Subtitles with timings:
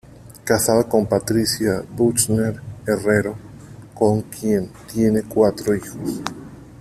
[0.43, 3.35] Casado con Patricia Büchner Herrero,
[3.93, 6.21] con quien tiene cuatro hijos.